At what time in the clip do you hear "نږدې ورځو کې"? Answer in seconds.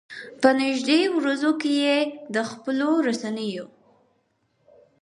0.61-1.71